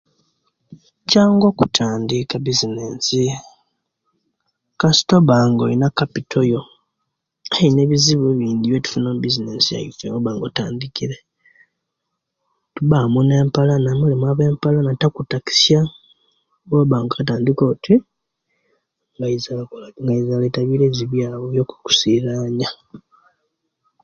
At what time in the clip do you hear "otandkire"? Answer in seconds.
10.49-11.17